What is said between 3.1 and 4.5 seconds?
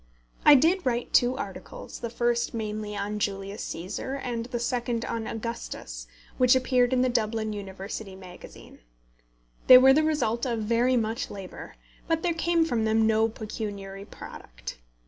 Julius Cæsar, and